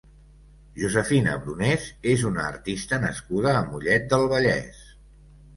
[0.83, 4.85] Josefina Brunés és una artista nascuda a Mollet del Vallès.